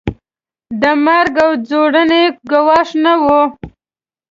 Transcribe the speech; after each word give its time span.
د 0.81 0.83
مرګ 1.05 1.35
او 1.45 1.51
ځورونې 1.67 2.23
ګواښ 2.51 2.89
نه 3.03 3.13
وو. 3.23 3.41